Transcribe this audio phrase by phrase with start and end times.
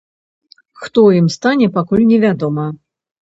[0.83, 2.65] Хто ім стане, пакуль невядома.